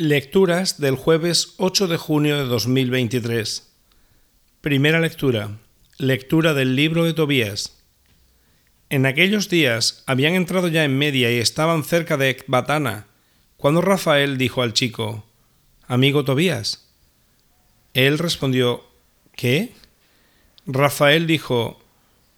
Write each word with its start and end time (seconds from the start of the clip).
Lecturas 0.00 0.78
del 0.78 0.94
jueves 0.94 1.54
8 1.56 1.88
de 1.88 1.96
junio 1.96 2.38
de 2.38 2.44
2023. 2.44 3.68
Primera 4.60 5.00
lectura. 5.00 5.58
Lectura 5.98 6.54
del 6.54 6.76
libro 6.76 7.02
de 7.02 7.14
Tobías. 7.14 7.82
En 8.90 9.06
aquellos 9.06 9.48
días 9.48 10.04
habían 10.06 10.34
entrado 10.34 10.68
ya 10.68 10.84
en 10.84 10.96
Media 10.96 11.32
y 11.32 11.38
estaban 11.38 11.82
cerca 11.82 12.16
de 12.16 12.30
Ecbatana, 12.30 13.08
cuando 13.56 13.80
Rafael 13.80 14.38
dijo 14.38 14.62
al 14.62 14.72
chico, 14.72 15.26
Amigo 15.88 16.24
Tobías. 16.24 16.86
Él 17.92 18.18
respondió, 18.18 18.84
¿Qué? 19.34 19.72
Rafael 20.64 21.26
dijo, 21.26 21.82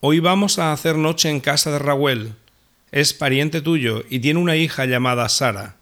Hoy 0.01 0.21
vamos 0.21 0.59
a 0.59 0.73
hacer 0.73 0.97
noche 0.97 1.29
en 1.29 1.41
casa 1.41 1.71
de 1.71 1.79
Raúl. 1.79 2.37
Es 2.91 3.13
pariente 3.13 3.61
tuyo 3.61 4.03
y 4.09 4.21
tiene 4.21 4.41
una 4.41 4.57
hija 4.57 4.87
llamada 4.87 5.29
Sara. 5.29 5.77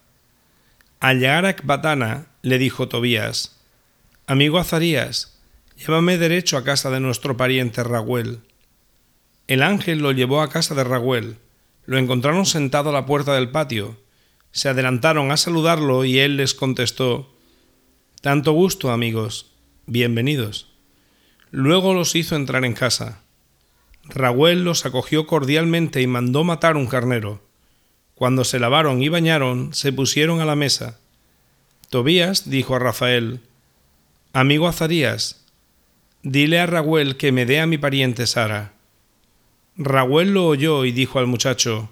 Al 1.00 1.20
llegar 1.20 1.44
a 1.44 1.50
Ecbatana, 1.50 2.26
le 2.42 2.58
dijo 2.58 2.88
Tobías, 2.88 3.60
Amigo 4.26 4.58
Azarías, 4.58 5.38
llévame 5.76 6.18
derecho 6.18 6.56
a 6.56 6.64
casa 6.64 6.90
de 6.90 6.98
nuestro 6.98 7.36
pariente 7.36 7.84
Raguel. 7.84 8.40
El 9.46 9.62
ángel 9.62 10.00
lo 10.00 10.10
llevó 10.10 10.42
a 10.42 10.50
casa 10.50 10.74
de 10.74 10.82
Raguel. 10.82 11.38
Lo 11.86 11.98
encontraron 11.98 12.44
sentado 12.46 12.90
a 12.90 12.92
la 12.92 13.06
puerta 13.06 13.32
del 13.34 13.50
patio. 13.50 13.96
Se 14.50 14.68
adelantaron 14.68 15.30
a 15.30 15.36
saludarlo 15.36 16.04
y 16.04 16.18
él 16.18 16.36
les 16.36 16.52
contestó, 16.52 17.32
Tanto 18.20 18.52
gusto, 18.52 18.90
amigos. 18.90 19.52
Bienvenidos. 19.86 20.66
Luego 21.52 21.94
los 21.94 22.16
hizo 22.16 22.34
entrar 22.34 22.64
en 22.64 22.74
casa. 22.74 23.22
Raguel 24.04 24.64
los 24.64 24.84
acogió 24.84 25.28
cordialmente 25.28 26.02
y 26.02 26.08
mandó 26.08 26.42
matar 26.42 26.76
un 26.76 26.88
carnero. 26.88 27.47
Cuando 28.18 28.42
se 28.42 28.58
lavaron 28.58 29.00
y 29.00 29.08
bañaron, 29.08 29.72
se 29.72 29.92
pusieron 29.92 30.40
a 30.40 30.44
la 30.44 30.56
mesa. 30.56 30.98
Tobías 31.88 32.50
dijo 32.50 32.74
a 32.74 32.80
Rafael, 32.80 33.42
Amigo 34.32 34.66
Azarías, 34.66 35.44
dile 36.24 36.58
a 36.58 36.66
Raguel 36.66 37.16
que 37.16 37.30
me 37.30 37.46
dé 37.46 37.60
a 37.60 37.66
mi 37.68 37.78
pariente 37.78 38.26
Sara. 38.26 38.72
Raguel 39.76 40.34
lo 40.34 40.48
oyó 40.48 40.84
y 40.84 40.90
dijo 40.90 41.20
al 41.20 41.28
muchacho, 41.28 41.90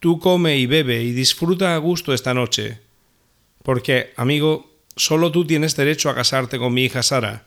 Tú 0.00 0.20
come 0.20 0.58
y 0.58 0.66
bebe 0.66 1.02
y 1.02 1.12
disfruta 1.12 1.74
a 1.74 1.78
gusto 1.78 2.12
esta 2.12 2.34
noche, 2.34 2.82
porque, 3.62 4.12
amigo, 4.16 4.70
solo 4.96 5.32
tú 5.32 5.46
tienes 5.46 5.76
derecho 5.76 6.10
a 6.10 6.14
casarte 6.14 6.58
con 6.58 6.74
mi 6.74 6.84
hija 6.84 7.02
Sara, 7.02 7.46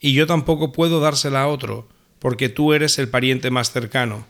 y 0.00 0.14
yo 0.14 0.26
tampoco 0.26 0.72
puedo 0.72 0.98
dársela 0.98 1.42
a 1.42 1.48
otro, 1.48 1.86
porque 2.20 2.48
tú 2.48 2.72
eres 2.72 2.98
el 2.98 3.10
pariente 3.10 3.50
más 3.50 3.70
cercano. 3.70 4.24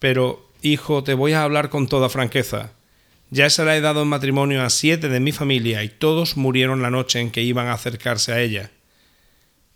Pero 0.00 0.51
Hijo, 0.64 1.02
te 1.02 1.14
voy 1.14 1.32
a 1.32 1.42
hablar 1.42 1.70
con 1.70 1.88
toda 1.88 2.08
franqueza. 2.08 2.70
Ya 3.30 3.50
se 3.50 3.64
la 3.64 3.76
he 3.76 3.80
dado 3.80 4.02
en 4.02 4.08
matrimonio 4.08 4.62
a 4.62 4.70
siete 4.70 5.08
de 5.08 5.18
mi 5.18 5.32
familia 5.32 5.82
y 5.82 5.88
todos 5.88 6.36
murieron 6.36 6.82
la 6.82 6.90
noche 6.90 7.18
en 7.18 7.32
que 7.32 7.42
iban 7.42 7.66
a 7.66 7.72
acercarse 7.72 8.32
a 8.32 8.40
ella. 8.40 8.70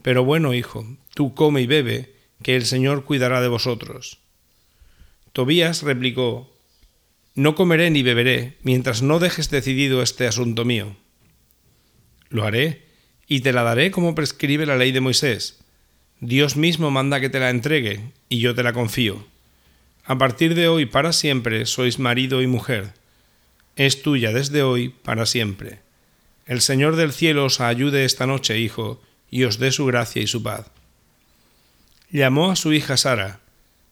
Pero 0.02 0.24
bueno, 0.24 0.54
hijo, 0.54 0.86
tú 1.12 1.34
come 1.34 1.62
y 1.62 1.66
bebe, 1.66 2.14
que 2.40 2.54
el 2.54 2.66
Señor 2.66 3.04
cuidará 3.04 3.40
de 3.40 3.48
vosotros. 3.48 4.18
Tobías 5.32 5.82
replicó, 5.82 6.56
No 7.34 7.56
comeré 7.56 7.90
ni 7.90 8.04
beberé, 8.04 8.56
mientras 8.62 9.02
no 9.02 9.18
dejes 9.18 9.50
decidido 9.50 10.02
este 10.02 10.28
asunto 10.28 10.64
mío. 10.64 10.94
Lo 12.28 12.44
haré, 12.44 12.84
y 13.26 13.40
te 13.40 13.52
la 13.52 13.64
daré 13.64 13.90
como 13.90 14.14
prescribe 14.14 14.66
la 14.66 14.76
ley 14.76 14.92
de 14.92 15.00
Moisés. 15.00 15.58
Dios 16.20 16.56
mismo 16.56 16.92
manda 16.92 17.20
que 17.20 17.28
te 17.28 17.40
la 17.40 17.50
entregue, 17.50 18.12
y 18.28 18.38
yo 18.38 18.54
te 18.54 18.62
la 18.62 18.72
confío. 18.72 19.26
A 20.08 20.18
partir 20.18 20.54
de 20.54 20.68
hoy 20.68 20.86
para 20.86 21.12
siempre 21.12 21.66
sois 21.66 21.98
marido 21.98 22.40
y 22.40 22.46
mujer. 22.46 22.92
Es 23.74 24.02
tuya 24.02 24.32
desde 24.32 24.62
hoy 24.62 24.90
para 24.90 25.26
siempre. 25.26 25.80
El 26.46 26.60
Señor 26.60 26.94
del 26.94 27.12
cielo 27.12 27.44
os 27.44 27.60
ayude 27.60 28.04
esta 28.04 28.24
noche, 28.24 28.60
hijo, 28.60 29.02
y 29.32 29.42
os 29.42 29.58
dé 29.58 29.72
su 29.72 29.84
gracia 29.84 30.22
y 30.22 30.28
su 30.28 30.44
paz. 30.44 30.66
Llamó 32.08 32.52
a 32.52 32.56
su 32.56 32.72
hija 32.72 32.96
Sara. 32.96 33.40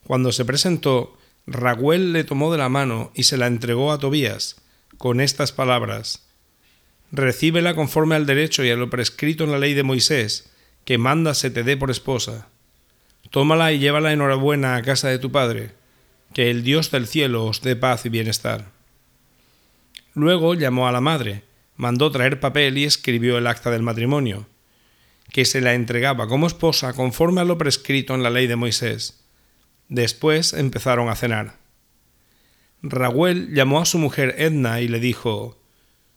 Cuando 0.07 0.31
se 0.31 0.45
presentó, 0.45 1.19
Raguel 1.49 2.13
le 2.13 2.23
tomó 2.23 2.53
de 2.53 2.59
la 2.59 2.69
mano 2.69 3.11
y 3.17 3.25
se 3.25 3.37
la 3.37 3.49
entregó 3.49 3.91
a 3.91 3.99
Tobías, 3.99 4.63
con 4.99 5.21
estas 5.21 5.51
palabras 5.51 6.23
Recíbela 7.11 7.75
conforme 7.75 8.15
al 8.15 8.27
derecho 8.27 8.65
y 8.65 8.71
a 8.71 8.77
lo 8.77 8.89
prescrito 8.91 9.45
en 9.45 9.53
la 9.53 9.59
ley 9.59 9.75
de 9.75 9.83
Moisés, 9.83 10.51
que 10.85 10.99
manda 10.99 11.35
se 11.35 11.51
te 11.51 11.63
dé 11.63 11.77
por 11.77 11.91
esposa. 11.91 12.49
Tómala 13.31 13.73
y 13.73 13.79
llévala 13.79 14.13
enhorabuena 14.13 14.77
a 14.77 14.83
casa 14.83 15.09
de 15.09 15.19
tu 15.19 15.31
padre 15.33 15.84
que 16.35 16.51
el 16.51 16.65
Dios 16.65 16.91
del 16.91 17.07
cielo 17.07 17.47
os 17.47 17.63
dé 17.63 17.77
paz 17.77 18.05
y 18.05 18.09
bienestar. 18.09 18.73
Luego 20.15 20.55
llamó 20.55 20.89
a 20.89 20.93
la 20.93 21.01
madre, 21.01 21.45
mandó 21.77 22.11
traer 22.11 22.41
papel 22.41 22.77
y 22.77 22.85
escribió 22.85 23.39
el 23.39 23.47
acta 23.47 23.71
del 23.71 23.83
matrimonio, 23.83 24.47
que 25.33 25.45
se 25.45 25.61
la 25.61 25.75
entregaba 25.75 26.27
como 26.27 26.49
esposa 26.49 26.93
conforme 26.93 27.41
a 27.41 27.45
lo 27.45 27.57
prescrito 27.57 28.15
en 28.15 28.25
la 28.25 28.31
ley 28.31 28.49
de 28.49 28.57
Moisés. 28.57 29.25
Después 29.89 30.53
empezaron 30.53 31.09
a 31.09 31.15
cenar. 31.15 31.57
Raguel 32.83 33.55
llamó 33.55 33.81
a 33.81 33.87
su 33.87 33.99
mujer 33.99 34.35
Edna 34.39 34.81
y 34.81 34.89
le 34.89 34.99
dijo 34.99 35.61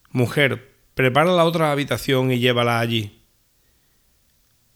Mujer, 0.10 0.74
prepara 0.96 1.32
la 1.32 1.46
otra 1.46 1.72
habitación 1.72 2.32
y 2.32 2.40
llévala 2.40 2.80
allí. 2.80 3.22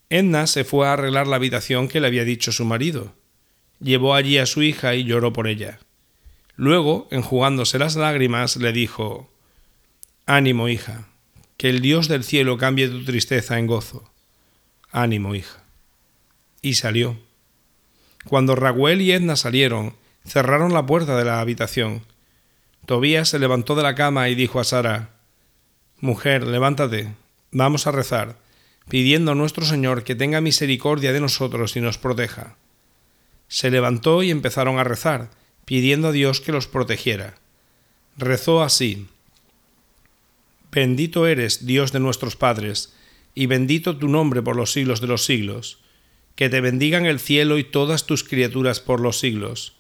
Edna 0.09 0.45
se 0.45 0.63
fue 0.63 0.87
a 0.87 0.93
arreglar 0.93 1.25
la 1.25 1.37
habitación 1.37 1.87
que 1.87 1.99
le 1.99 2.07
había 2.07 2.25
dicho 2.25 2.51
su 2.51 2.63
marido 2.63 3.13
llevó 3.81 4.13
allí 4.13 4.37
a 4.37 4.45
su 4.45 4.61
hija 4.61 4.95
y 4.95 5.03
lloró 5.03 5.33
por 5.33 5.47
ella. 5.47 5.79
Luego, 6.55 7.07
enjugándose 7.11 7.79
las 7.79 7.95
lágrimas, 7.95 8.55
le 8.57 8.71
dijo 8.71 9.29
Ánimo, 10.25 10.69
hija, 10.69 11.07
que 11.57 11.69
el 11.69 11.81
Dios 11.81 12.07
del 12.07 12.23
cielo 12.23 12.57
cambie 12.57 12.87
tu 12.87 13.03
tristeza 13.03 13.57
en 13.57 13.67
gozo. 13.67 14.09
Ánimo, 14.91 15.35
hija. 15.35 15.63
Y 16.61 16.75
salió. 16.75 17.17
Cuando 18.27 18.55
Raguel 18.55 19.01
y 19.01 19.11
Edna 19.11 19.35
salieron, 19.35 19.95
cerraron 20.25 20.73
la 20.73 20.85
puerta 20.85 21.17
de 21.17 21.25
la 21.25 21.39
habitación. 21.39 22.05
Tobías 22.85 23.29
se 23.29 23.39
levantó 23.39 23.75
de 23.75 23.83
la 23.83 23.95
cama 23.95 24.29
y 24.29 24.35
dijo 24.35 24.59
a 24.59 24.63
Sara 24.63 25.09
Mujer, 25.99 26.45
levántate, 26.45 27.13
vamos 27.51 27.85
a 27.85 27.91
rezar, 27.91 28.37
pidiendo 28.89 29.31
a 29.31 29.35
nuestro 29.35 29.65
Señor 29.65 30.03
que 30.03 30.15
tenga 30.15 30.41
misericordia 30.41 31.13
de 31.13 31.19
nosotros 31.19 31.75
y 31.75 31.81
nos 31.81 31.97
proteja 31.97 32.55
se 33.51 33.69
levantó 33.69 34.23
y 34.23 34.31
empezaron 34.31 34.79
a 34.79 34.85
rezar, 34.85 35.29
pidiendo 35.65 36.07
a 36.07 36.11
Dios 36.13 36.39
que 36.39 36.53
los 36.53 36.67
protegiera. 36.67 37.35
Rezó 38.15 38.63
así. 38.63 39.07
Bendito 40.71 41.27
eres, 41.27 41.65
Dios 41.65 41.91
de 41.91 41.99
nuestros 41.99 42.37
padres, 42.37 42.93
y 43.35 43.47
bendito 43.47 43.97
tu 43.97 44.07
nombre 44.07 44.41
por 44.41 44.55
los 44.55 44.71
siglos 44.71 45.01
de 45.01 45.07
los 45.07 45.25
siglos. 45.25 45.79
Que 46.37 46.47
te 46.47 46.61
bendigan 46.61 47.05
el 47.05 47.19
cielo 47.19 47.57
y 47.57 47.65
todas 47.65 48.05
tus 48.05 48.23
criaturas 48.23 48.79
por 48.79 49.01
los 49.01 49.19
siglos. 49.19 49.75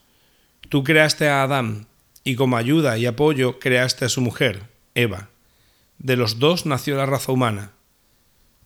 Tú 0.67 0.83
creaste 0.83 1.29
a 1.29 1.41
Adán, 1.41 1.87
y 2.25 2.35
como 2.35 2.57
ayuda 2.57 2.97
y 2.97 3.05
apoyo 3.05 3.57
creaste 3.57 4.03
a 4.03 4.09
su 4.09 4.19
mujer, 4.19 4.63
Eva. 4.95 5.29
De 5.97 6.17
los 6.17 6.39
dos 6.39 6.65
nació 6.65 6.97
la 6.97 7.05
raza 7.05 7.31
humana. 7.31 7.71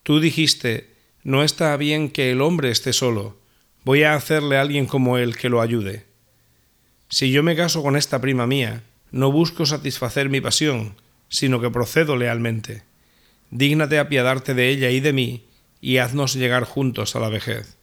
Tú 0.02 0.20
dijiste, 0.20 0.96
no 1.24 1.44
está 1.44 1.78
bien 1.78 2.10
que 2.10 2.32
el 2.32 2.42
hombre 2.42 2.72
esté 2.72 2.92
solo, 2.92 3.38
voy 3.86 4.04
a 4.04 4.16
hacerle 4.16 4.58
a 4.58 4.62
alguien 4.62 4.88
como 4.88 5.18
él 5.18 5.38
que 5.38 5.48
lo 5.48 5.62
ayude. 5.62 6.06
Si 7.08 7.32
yo 7.32 7.44
me 7.44 7.56
caso 7.56 7.84
con 7.84 7.96
esta 7.96 8.20
prima 8.20 8.48
mía, 8.48 8.84
no 9.12 9.32
busco 9.32 9.66
satisfacer 9.66 10.28
mi 10.28 10.42
pasión, 10.42 10.96
sino 11.30 11.62
que 11.62 11.70
procedo 11.70 12.18
lealmente. 12.18 12.84
Dígnate 13.52 14.00
apiadarte 14.00 14.54
de 14.54 14.70
ella 14.70 14.90
y 14.90 15.00
de 15.00 15.14
mí, 15.14 15.46
y 15.80 15.98
haznos 15.98 16.34
llegar 16.34 16.64
juntos 16.64 17.16
a 17.16 17.20
la 17.20 17.30
vejez. 17.30 17.78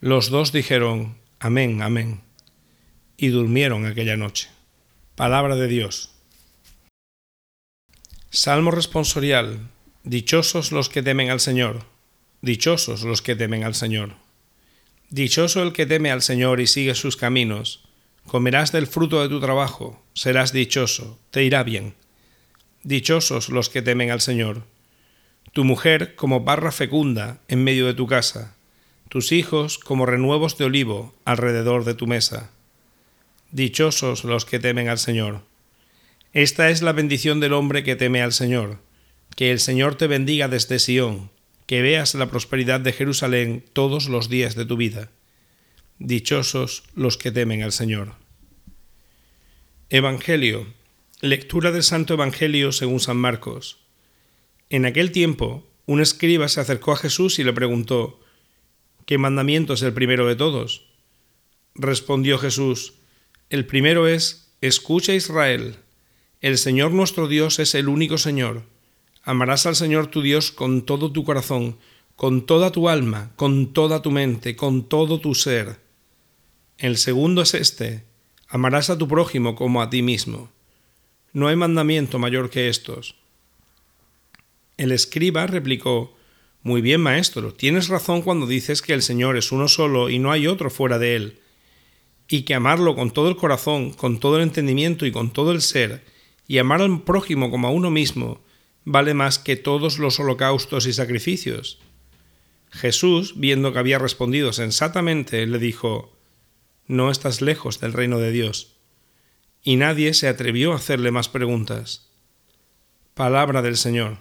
Los 0.00 0.28
dos 0.28 0.52
dijeron, 0.52 1.16
Amén, 1.38 1.82
amén, 1.82 2.20
y 3.16 3.28
durmieron 3.28 3.86
aquella 3.86 4.16
noche. 4.16 4.48
Palabra 5.14 5.54
de 5.54 5.68
Dios. 5.68 6.10
Salmo 8.30 8.70
responsorial. 8.70 9.68
Dichosos 10.02 10.72
los 10.72 10.88
que 10.88 11.02
temen 11.02 11.30
al 11.30 11.40
Señor. 11.40 11.84
Dichosos 12.42 13.02
los 13.02 13.22
que 13.22 13.36
temen 13.36 13.64
al 13.64 13.74
Señor. 13.74 14.14
Dichoso 15.10 15.64
el 15.64 15.72
que 15.72 15.86
teme 15.86 16.12
al 16.12 16.22
Señor 16.22 16.60
y 16.60 16.68
sigue 16.68 16.94
sus 16.94 17.16
caminos. 17.16 17.82
Comerás 18.28 18.70
del 18.70 18.86
fruto 18.86 19.20
de 19.20 19.28
tu 19.28 19.40
trabajo, 19.40 20.00
serás 20.14 20.52
dichoso, 20.52 21.18
te 21.32 21.42
irá 21.42 21.64
bien. 21.64 21.94
Dichosos 22.84 23.48
los 23.48 23.68
que 23.68 23.82
temen 23.82 24.12
al 24.12 24.20
Señor. 24.20 24.62
Tu 25.52 25.64
mujer 25.64 26.14
como 26.14 26.44
barra 26.44 26.70
fecunda 26.70 27.40
en 27.48 27.64
medio 27.64 27.86
de 27.86 27.94
tu 27.94 28.06
casa, 28.06 28.54
tus 29.08 29.32
hijos 29.32 29.78
como 29.78 30.06
renuevos 30.06 30.56
de 30.58 30.66
olivo 30.66 31.12
alrededor 31.24 31.84
de 31.84 31.94
tu 31.94 32.06
mesa. 32.06 32.52
Dichosos 33.50 34.22
los 34.22 34.44
que 34.44 34.60
temen 34.60 34.88
al 34.88 34.98
Señor. 34.98 35.42
Esta 36.32 36.70
es 36.70 36.82
la 36.82 36.92
bendición 36.92 37.40
del 37.40 37.54
hombre 37.54 37.82
que 37.82 37.96
teme 37.96 38.22
al 38.22 38.32
Señor. 38.32 38.78
Que 39.34 39.50
el 39.50 39.58
Señor 39.58 39.96
te 39.96 40.06
bendiga 40.06 40.46
desde 40.46 40.78
Sión 40.78 41.30
que 41.70 41.82
veas 41.82 42.16
la 42.16 42.28
prosperidad 42.28 42.80
de 42.80 42.92
Jerusalén 42.92 43.64
todos 43.72 44.08
los 44.08 44.28
días 44.28 44.56
de 44.56 44.64
tu 44.64 44.76
vida. 44.76 45.12
Dichosos 46.00 46.82
los 46.96 47.16
que 47.16 47.30
temen 47.30 47.62
al 47.62 47.70
Señor. 47.70 48.14
Evangelio. 49.88 50.66
Lectura 51.20 51.70
del 51.70 51.84
Santo 51.84 52.14
Evangelio 52.14 52.72
según 52.72 52.98
San 52.98 53.18
Marcos. 53.18 53.78
En 54.68 54.84
aquel 54.84 55.12
tiempo, 55.12 55.64
un 55.86 56.00
escriba 56.00 56.48
se 56.48 56.60
acercó 56.60 56.90
a 56.90 56.96
Jesús 56.96 57.38
y 57.38 57.44
le 57.44 57.52
preguntó, 57.52 58.18
¿Qué 59.06 59.16
mandamiento 59.16 59.74
es 59.74 59.82
el 59.82 59.92
primero 59.92 60.26
de 60.26 60.34
todos? 60.34 60.88
Respondió 61.76 62.38
Jesús, 62.38 62.94
el 63.48 63.64
primero 63.64 64.08
es, 64.08 64.52
Escucha 64.60 65.14
Israel, 65.14 65.76
el 66.40 66.58
Señor 66.58 66.90
nuestro 66.90 67.28
Dios 67.28 67.60
es 67.60 67.76
el 67.76 67.86
único 67.86 68.18
Señor. 68.18 68.64
Amarás 69.30 69.64
al 69.64 69.76
Señor 69.76 70.08
tu 70.08 70.22
Dios 70.22 70.50
con 70.50 70.82
todo 70.82 71.12
tu 71.12 71.22
corazón, 71.22 71.76
con 72.16 72.46
toda 72.46 72.72
tu 72.72 72.88
alma, 72.88 73.30
con 73.36 73.72
toda 73.72 74.02
tu 74.02 74.10
mente, 74.10 74.56
con 74.56 74.88
todo 74.88 75.20
tu 75.20 75.36
ser. 75.36 75.78
El 76.78 76.96
segundo 76.96 77.40
es 77.40 77.54
este, 77.54 78.02
amarás 78.48 78.90
a 78.90 78.98
tu 78.98 79.06
prójimo 79.06 79.54
como 79.54 79.82
a 79.82 79.88
ti 79.88 80.02
mismo. 80.02 80.50
No 81.32 81.46
hay 81.46 81.54
mandamiento 81.54 82.18
mayor 82.18 82.50
que 82.50 82.68
estos. 82.68 83.14
El 84.76 84.90
escriba 84.90 85.46
replicó, 85.46 86.12
Muy 86.64 86.80
bien, 86.80 87.00
maestro, 87.00 87.54
tienes 87.54 87.86
razón 87.86 88.22
cuando 88.22 88.48
dices 88.48 88.82
que 88.82 88.94
el 88.94 89.02
Señor 89.02 89.36
es 89.36 89.52
uno 89.52 89.68
solo 89.68 90.10
y 90.10 90.18
no 90.18 90.32
hay 90.32 90.48
otro 90.48 90.70
fuera 90.70 90.98
de 90.98 91.14
él, 91.14 91.38
y 92.26 92.42
que 92.42 92.56
amarlo 92.56 92.96
con 92.96 93.12
todo 93.12 93.28
el 93.28 93.36
corazón, 93.36 93.92
con 93.92 94.18
todo 94.18 94.38
el 94.38 94.42
entendimiento 94.42 95.06
y 95.06 95.12
con 95.12 95.32
todo 95.32 95.52
el 95.52 95.62
ser, 95.62 96.02
y 96.48 96.58
amar 96.58 96.82
al 96.82 97.02
prójimo 97.02 97.48
como 97.52 97.68
a 97.68 97.70
uno 97.70 97.92
mismo, 97.92 98.40
vale 98.90 99.14
más 99.14 99.38
que 99.38 99.54
todos 99.54 99.98
los 99.98 100.18
holocaustos 100.18 100.86
y 100.86 100.92
sacrificios. 100.92 101.78
Jesús, 102.72 103.34
viendo 103.36 103.72
que 103.72 103.78
había 103.78 103.98
respondido 103.98 104.52
sensatamente, 104.52 105.46
le 105.46 105.58
dijo, 105.58 106.16
No 106.86 107.10
estás 107.10 107.40
lejos 107.40 107.78
del 107.80 107.92
reino 107.92 108.18
de 108.18 108.32
Dios 108.32 108.76
y 109.62 109.76
nadie 109.76 110.12
se 110.14 110.26
atrevió 110.26 110.72
a 110.72 110.76
hacerle 110.76 111.12
más 111.12 111.28
preguntas. 111.28 112.10
Palabra 113.14 113.62
del 113.62 113.76
Señor. 113.76 114.18